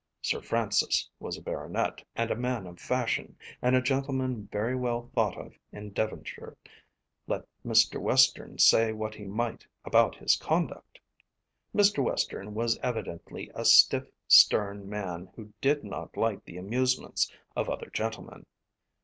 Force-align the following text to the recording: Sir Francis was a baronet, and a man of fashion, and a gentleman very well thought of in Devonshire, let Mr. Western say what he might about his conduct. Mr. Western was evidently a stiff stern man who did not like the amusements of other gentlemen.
Sir 0.23 0.41
Francis 0.41 1.07
was 1.19 1.37
a 1.37 1.43
baronet, 1.43 2.03
and 2.15 2.31
a 2.31 2.35
man 2.35 2.65
of 2.65 2.79
fashion, 2.79 3.37
and 3.61 3.75
a 3.75 3.83
gentleman 3.83 4.49
very 4.51 4.75
well 4.75 5.11
thought 5.13 5.37
of 5.37 5.53
in 5.71 5.93
Devonshire, 5.93 6.57
let 7.27 7.43
Mr. 7.63 8.01
Western 8.01 8.57
say 8.57 8.93
what 8.93 9.13
he 9.13 9.25
might 9.25 9.67
about 9.85 10.15
his 10.15 10.35
conduct. 10.37 10.99
Mr. 11.71 12.03
Western 12.03 12.55
was 12.55 12.79
evidently 12.81 13.51
a 13.53 13.63
stiff 13.63 14.09
stern 14.27 14.89
man 14.89 15.29
who 15.35 15.53
did 15.61 15.83
not 15.83 16.17
like 16.17 16.45
the 16.45 16.57
amusements 16.57 17.31
of 17.55 17.69
other 17.69 17.91
gentlemen. 17.93 18.47